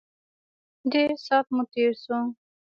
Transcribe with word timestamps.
ډېر 0.91 1.09
سات 1.25 1.45
مو 1.55 1.63
تېر 1.73 1.91
شو. 2.03 2.17